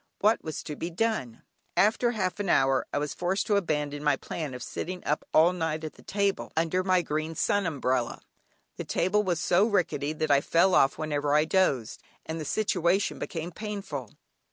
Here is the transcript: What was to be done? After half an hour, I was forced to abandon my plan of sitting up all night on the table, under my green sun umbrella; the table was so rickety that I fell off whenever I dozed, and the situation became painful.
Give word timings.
What 0.17 0.43
was 0.43 0.63
to 0.63 0.75
be 0.75 0.89
done? 0.89 1.43
After 1.77 2.09
half 2.13 2.39
an 2.39 2.49
hour, 2.49 2.87
I 2.91 2.97
was 2.97 3.13
forced 3.13 3.45
to 3.45 3.55
abandon 3.55 4.03
my 4.03 4.15
plan 4.15 4.55
of 4.55 4.63
sitting 4.63 5.05
up 5.05 5.23
all 5.31 5.53
night 5.53 5.83
on 5.85 5.91
the 5.93 6.01
table, 6.01 6.51
under 6.57 6.83
my 6.83 7.03
green 7.03 7.35
sun 7.35 7.67
umbrella; 7.67 8.19
the 8.77 8.83
table 8.83 9.21
was 9.21 9.39
so 9.39 9.67
rickety 9.67 10.13
that 10.13 10.31
I 10.31 10.41
fell 10.41 10.73
off 10.73 10.97
whenever 10.97 11.35
I 11.35 11.45
dozed, 11.45 12.01
and 12.25 12.41
the 12.41 12.45
situation 12.45 13.19
became 13.19 13.51
painful. 13.51 14.09